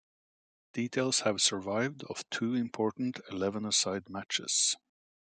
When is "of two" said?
2.05-2.55